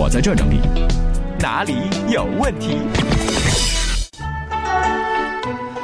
[0.00, 0.60] 我在这整理，
[1.40, 1.74] 哪里
[2.08, 2.78] 有问题？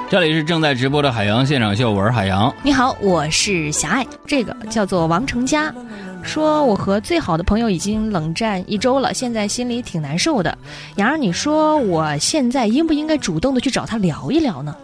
[0.09, 2.55] 这里是正在直播的海洋现场秀，我是海洋。
[2.63, 5.75] 你好，我是小爱，这个叫做王成佳，
[6.23, 10.57] 说我和最好的朋友已经冷战一周了，现在心里挺难受的。
[10.95, 14.77] 杨儿，你说我现在应不应该主动的去找他聊一聊呢？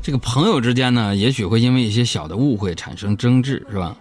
[0.00, 3.96] 这个朋友之间呢，也许会因为一些小的误会产生争执，是吧？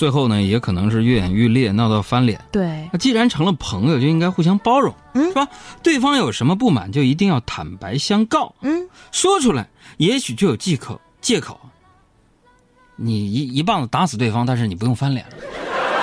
[0.00, 2.40] 最后呢，也可能是愈演愈烈，闹到翻脸。
[2.50, 5.46] 对，那既然成了朋友，就应该互相包容，嗯是吧？
[5.82, 9.68] 对方有什么不满，就一定要坦白相告，嗯，说出来，
[9.98, 10.98] 也许就有借口。
[11.20, 11.60] 借口，
[12.96, 15.22] 你一一棒子打死对方，但是你不用翻脸。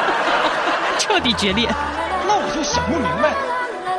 [1.01, 1.67] 彻底决裂。
[2.27, 3.33] 那我就想不明白，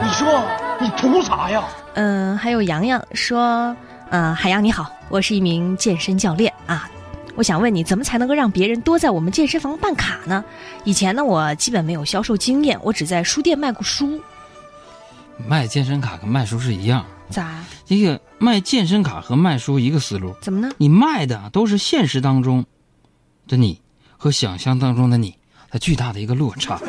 [0.01, 0.45] 你说
[0.81, 1.65] 你图啥呀？
[1.95, 3.75] 嗯，还有洋洋说，
[4.11, 6.89] 呃，海洋你好，我是一名健身教练啊，
[7.39, 10.45] 我想问你，怎么才能够让别人多在我们健身房办卡呢？
[10.83, 14.21] 以前呢，我基本没有销售经验，我只在书店卖过书。
[15.47, 17.61] 卖健身卡跟卖书是一样，咋？
[17.85, 20.69] 这个卖健身卡和卖书一个思路，怎么呢？
[20.79, 22.67] 你卖的都是现实当中
[23.47, 23.81] 的你
[24.17, 25.33] 和想象当中的你
[25.71, 26.81] 它巨大的一个落差。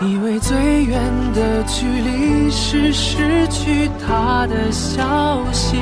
[0.00, 0.98] 以为最远
[1.34, 5.76] 的距离是失去他的消息。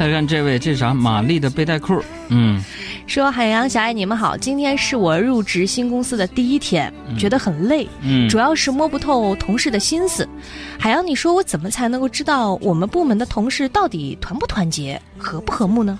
[0.00, 0.94] 再看这位，这是啥？
[0.94, 2.02] 玛丽的背带裤。
[2.28, 2.58] 嗯，
[3.06, 10.26] 说海洋小爱你们好，今天是我入职新公司的第一天，觉得很累，嗯主要是摸不透同事的心思。
[10.78, 15.98] 海洋，你说我怎么才能够知道我们部门的同事到底团不团结、和不和睦呢？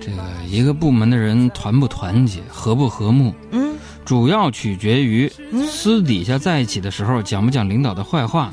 [0.00, 5.30] 这个一个部门的人团不团结、和不和睦，嗯，主要取决于
[5.68, 8.50] 私底下在一起的时候讲不讲领导的坏话，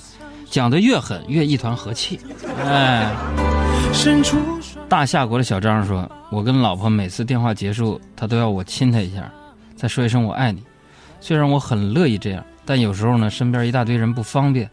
[0.52, 2.19] 讲得越狠越一团和气。
[2.64, 3.11] 哎，
[4.89, 9.31] 大夏国的小张说：“我跟老婆每次电话结束，她都要我亲她一下，
[9.75, 10.61] 再说一声我爱你。
[11.19, 14.69] 虽然我很乐意这样，但有时候呢，身边一大堆人不方便，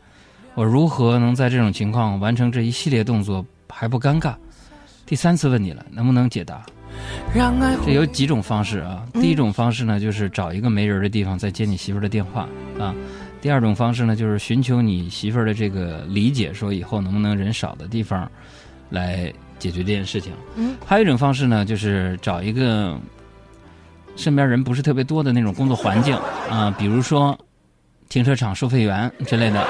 [0.55, 4.35] 我如何能在这种情况完成这一系列动作还不尴尬？
[5.07, 6.63] 第三次问你了，能不能解答？
[7.87, 9.07] 这有几种方式啊。
[9.15, 12.95] 第一种方式呢，就是找一个没人的地方再接你媳妇儿的电话啊。
[13.41, 18.31] 第二种方式呢，就是寻求你媳妇儿的这个理解，说以后能不能人少的地方
[18.91, 20.33] 来解决这件事情。
[20.57, 22.97] 嗯，还有一种方式呢，就是找一个
[24.17, 26.15] 身边人不是特别多的那种工作环境
[26.51, 27.39] 啊，比如说
[28.09, 29.67] 停车场收费员之类的。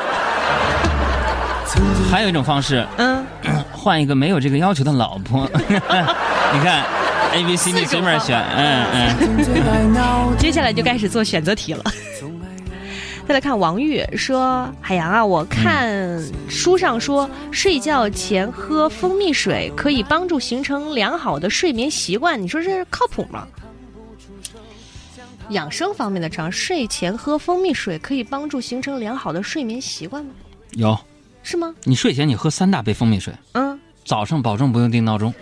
[2.11, 3.25] 还有一种方式，嗯，
[3.71, 5.49] 换一个没有这个要求的老婆。
[6.53, 6.85] 你看
[7.33, 10.37] ，A、B、C、D 随便选，嗯嗯。
[10.37, 11.85] 接下来就开始做选择题了。
[13.31, 23.47] 再来看王玉说：“海洋啊，我看书上说，睡觉前喝蜂蜜水可以帮助形成良好的睡眠习惯，你说这靠谱吗？”
[25.51, 30.33] 养生方面的常，睡前喝蜂蜜水可以帮助形成良好的睡眠习惯吗？
[30.73, 30.99] 有，
[31.45, 31.73] 是吗？
[31.85, 35.33] 你睡前你喝三大杯蜂蜜水，嗯，早上保证不用定闹钟，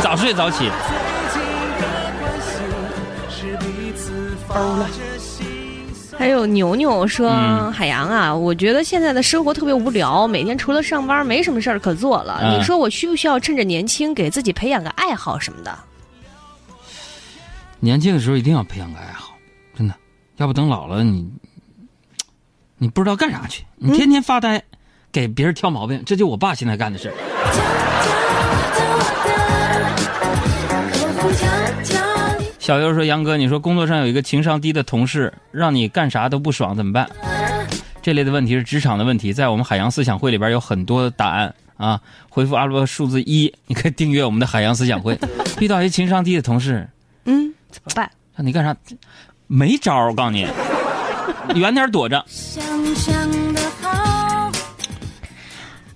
[0.00, 0.70] 早睡早起。
[6.18, 12.40] 还有牛牛说：“嗯海洋啊，我觉得现在的生活特别无聊，每天除了上班没什么事儿可做了。
[12.42, 15.78] 嗯你说我需不需要趁着年轻给自己培养个爱好什么的？
[17.78, 19.34] 年轻的时候一定要培养个爱好，
[19.76, 19.94] 真的，
[20.38, 21.30] 要不等老了你，
[22.78, 24.62] 你不知道干啥去，你天天发呆，
[25.12, 27.14] 给别人挑毛病，这就我爸现在干的事儿。
[32.66, 37.08] 小优说：“杨哥，你说工作上有一个情商低的同事，让你干啥都不爽，怎么办？”
[38.02, 42.00] 这类的问题是职场的问题，在我们海洋思想会里边有很多答案啊。
[42.28, 45.16] 回复阿拉伯数字一，你可以订阅我们的海洋思想会。
[45.60, 46.88] 遇到一情商低的同事，
[47.26, 48.10] 嗯，怎么办？
[48.34, 48.76] 让你干啥？
[49.46, 50.48] 没招儿，我告诉你，
[51.54, 52.26] 远点躲着。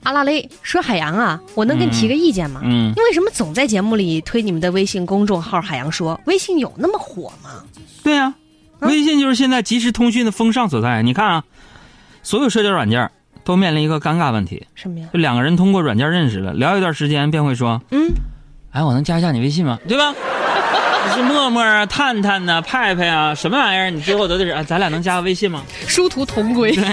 [0.02, 2.60] 阿拉蕾说：“海洋啊，我能给你提个意见吗？
[2.64, 5.60] 嗯你为什么总在节目里推你们的微信公众号？
[5.60, 7.62] 海洋说，微信有那么火吗？
[8.02, 8.32] 对呀、
[8.80, 11.02] 微信就是现在即时通讯的风尚所在。
[11.02, 11.44] 你看啊，
[12.22, 13.10] 所有社交软件
[13.44, 15.08] 都面临一个尴尬问题，什么呀？
[15.12, 18.10] 就两个人通过软件认识了，聊一段时间便会说嗯
[18.72, 19.78] ，：“哎，我能加一下你微信吗？
[19.86, 20.14] 对吧？”
[21.14, 23.90] 是陌陌啊、探探呐、派派啊，什么玩意儿？
[23.90, 25.62] 你最后都得是，哎，咱俩能加个微信吗？
[25.86, 26.72] 殊途同归。
[26.72, 26.84] 对，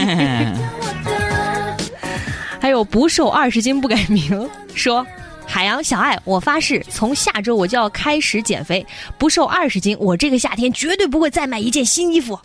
[2.68, 5.08] 还有不瘦二十斤不改名说。
[5.46, 8.86] 海洋小爱，我发誓，从下周我就要开始减肥，
[9.18, 12.38] 不瘦二十斤，我这个夏天绝对不会再买一件新衣服。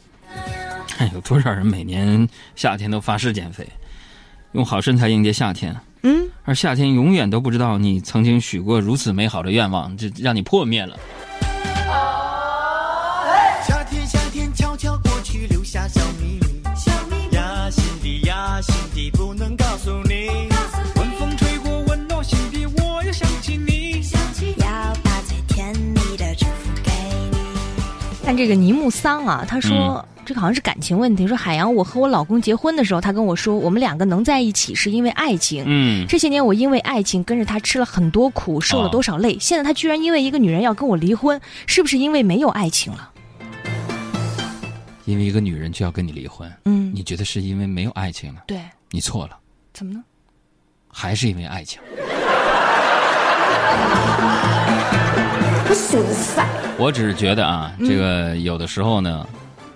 [0.86, 3.66] 看有多少人每年夏天都发誓减肥，
[4.52, 5.74] 用好身材迎接夏天，
[6.04, 10.96] 嗯，而夏天永远都不知道你曾经许过如此美好的愿望，就让你破灭了。
[28.37, 31.26] 这个尼木桑啊，他说、这个好像是感情问题。
[31.26, 35.64] 说海洋，我和我老公结婚的时候，他跟我说，我们两个能在一起是因为爱情。
[35.67, 39.38] 嗯，这些年我因为爱情跟着他吃了很多苦，受了多少累。
[39.38, 43.11] 现在他居然因为一个女人要跟我离婚，是不是因为没有爱情了？
[45.05, 48.44] 因为一个女人就要跟你离婚，嗯，你觉得是因为没有爱情了？
[48.46, 49.37] 对，你错了，
[49.75, 50.02] 怎么呢？
[50.88, 51.81] 还是因为爱情。
[56.78, 59.26] 我只是觉得啊，这个有的时候呢，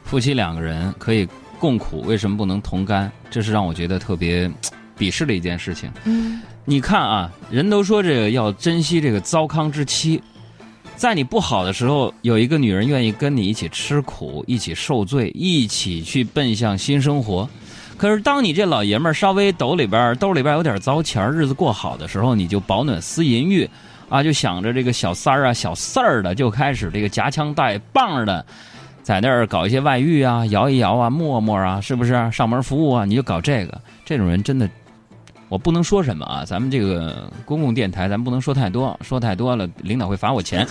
[0.04, 1.28] 夫妻两个人可以
[1.58, 3.10] 共苦，为什么不能同甘？
[3.30, 4.50] 这是让我觉得特别
[4.98, 5.90] 鄙视的一件事情。
[6.04, 10.20] 嗯你看啊，人都说这个要珍惜这个糟糠之妻，
[10.96, 17.48] 在你不好的时候，有一个女人愿意跟你一起吃苦，一起受罪，一起去奔向新生活。
[17.96, 23.68] 可是当你这老爷们儿稍微兜里边兜里边有点糟钱儿日子过好的时候，你就饱暖思淫欲，
[24.08, 28.44] 啊，就想着这个小三儿啊、小四儿的，就开始这个夹枪带棒的，
[29.02, 33.04] 在那儿搞一些外遇啊、摇一摇啊、陌陌啊，是不是上门服务啊？
[33.04, 34.68] 你就搞这个，这种人真的，
[35.48, 36.44] 我不能说什么啊。
[36.44, 40.66] 咱们这个公共电台，咱不能说太多，说太多了，领导会罚我钱。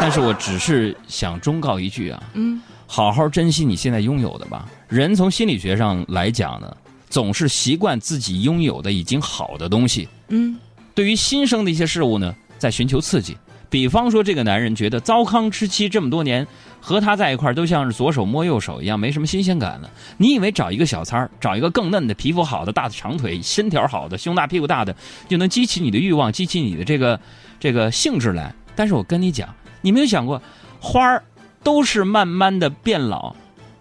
[0.00, 2.60] 但是我只是想忠告一句啊，嗯
[2.94, 4.68] 好好珍惜你现在拥有的吧。
[4.86, 6.76] 人从心理学上来讲呢，
[7.08, 10.06] 总是习惯自己拥有的已经好的东西。
[10.28, 10.54] 嗯
[10.92, 13.34] 对于新生的一些事物呢，在寻求刺激。
[13.70, 16.46] 比方说，这个男人觉得糟糠之妻这么多年
[16.82, 19.90] 和他在一块儿都像是左手摸右手一样，没什么新鲜感了。
[20.18, 24.94] 你以为找一个小三儿，找一个更嫩的、皮肤好的、大的长腿、身条好的、胸大屁股大的，
[25.26, 27.18] 就能激起你的欲望，激起你的这个
[27.58, 28.54] 这个兴致来？
[28.76, 29.48] 但是我跟你讲，
[29.80, 30.42] 你没有想过，
[30.78, 31.24] 花儿
[31.62, 33.34] 都是慢慢的变老，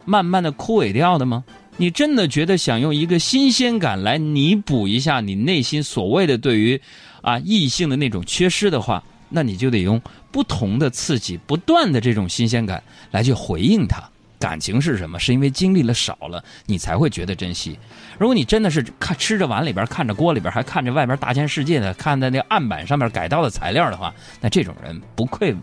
[0.06, 1.44] 慢慢的枯萎掉的吗？
[1.78, 6.80] 你真的觉得想用一个新鲜感来弥补一下你内心所谓的对于
[7.22, 10.00] 啊异性的那种缺失的话，那你就得用
[10.32, 14.04] 不同的刺激、不断的这种新鲜感来去回应它。
[14.38, 15.20] 感情是什么？
[15.20, 17.78] 是因为经历了少了，你才会觉得珍惜。
[18.18, 25.56] 如果你真的是看吃着碗里边，看着锅里边，还看着外边大千世界的，看在那案板上面改刀的材料的话，那这种人不愧，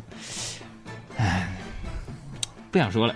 [1.17, 1.49] 唉，
[2.71, 3.15] 不想说了。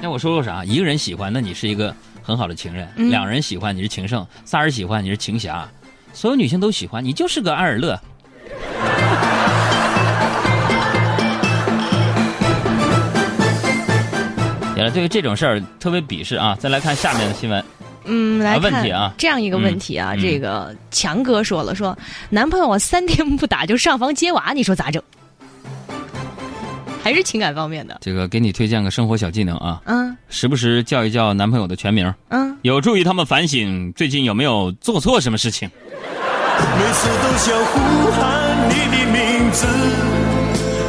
[0.00, 0.64] 那我说说啥？
[0.64, 5.68] 一个人喜欢，那你是一个很好的情人；嗯两人喜欢，你是情圣；仨人喜欢，你是情侠；
[6.12, 7.98] 所有女性都喜欢，你就是个安尔乐。
[14.76, 16.56] 也了，对于这种事儿特别鄙视啊！
[16.60, 17.64] 再来看下面的新闻，
[18.04, 21.98] 嗯，来啊看问题啊这样一个问题啊，嗯这个强哥说了，说
[22.30, 25.02] 男朋友我三天不打就上房揭瓦，你说咋整？
[27.08, 35.70] 还是情感方面的，这个给你推荐个生活小技能啊，嗯时不时叫一叫男朋友的全名，嗯，有助于他们反省最近有没有做错什么事情。
[35.80, 39.66] 每次都想呼喊你的名字，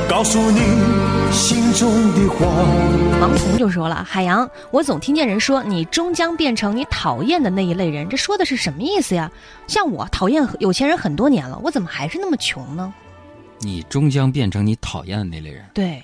[0.10, 0.60] 告诉你
[1.32, 2.46] 心中的话。
[3.22, 9.32] 王彤就说了，海洋，我总听见人说你终将变成你讨厌的那一类人，这说的是什么意思呀？
[9.68, 12.94] 像我讨厌有钱人很多年了，我怎么还是那么穷呢？
[13.62, 15.66] 你终将变成你讨厌的那类人。
[15.74, 16.02] 对，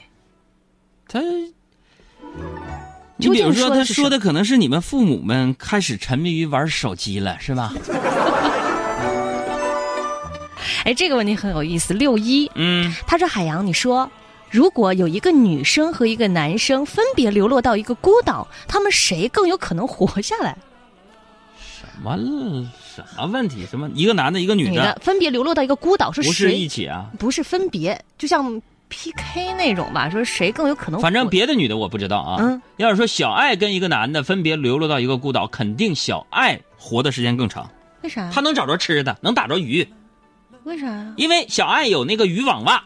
[1.07, 1.19] 他，
[3.18, 7.74] 你比如说，他说的可能是你们父母们开始沉迷于玩手机了，是吧？
[10.84, 11.94] 哎，这个问题很有意思。
[11.94, 14.10] 六一，嗯，他说：“海洋，你说，
[14.51, 20.56] 如果有一个女生和一个男生分别流落到一个孤岛，他们谁更有可能活下来？
[21.58, 22.15] 什么
[22.96, 23.65] 什么问题？
[23.65, 27.10] 什么一个男的，一个女女的分别流落到一个孤岛，是不是一谁起啊？
[27.18, 31.00] 不是分别，就像 PK 那种吧，说谁更有可能？
[31.01, 32.38] 反正别的女的我不知道啊。
[32.39, 37.70] 嗯，要是说小爱跟一个男的分别流落到一个孤岛，肯定小爱活的时间更长，
[38.01, 38.30] 为啥？
[38.32, 39.88] 她能找着吃的，能打着鱼，
[40.63, 41.13] 为啥呀？
[41.18, 42.84] 因为小爱有那个渔网袜。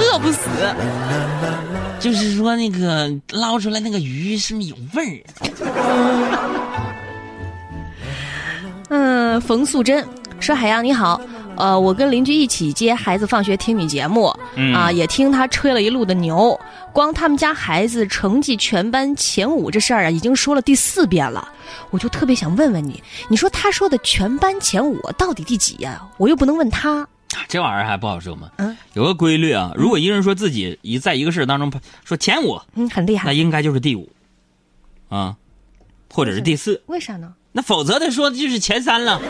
[0.00, 0.48] 饿不死。
[1.98, 5.24] 就是说那个捞出来那个鱼是不是有味儿？
[8.88, 10.06] 嗯，冯素贞
[10.38, 11.20] 说：“海洋你好，
[11.58, 16.58] 呃，我跟邻居一起接孩子放学听你节目，嗯啊，也听他吹了一路的牛。
[16.92, 21.46] 光他们家孩子成绩全班前五这事儿啊，已经说了第四遍了。
[21.90, 27.06] 我就特别想问问你，你说他说的全班前五到底第几呀、我又不能问他。
[27.48, 28.48] 这玩意儿还不好说吗？
[28.58, 31.72] 嗯，有个规律啊，如果一个人说自己一在一个事当中
[32.04, 33.26] 说前五，嗯，很厉害。
[33.26, 34.08] 那应该就是第五，
[35.08, 35.34] 啊，
[36.12, 37.34] 或者是第四，为啥呢？
[37.50, 39.20] 那否则他说的就是前三了。